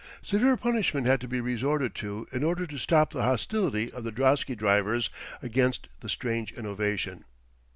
[0.23, 4.11] Severe punishment had to be resorted to in order to stop the hostility of the
[4.11, 5.11] drosky drivers
[5.43, 7.23] against the strange innovation.